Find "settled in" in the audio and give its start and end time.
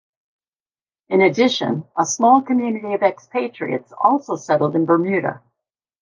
4.35-4.85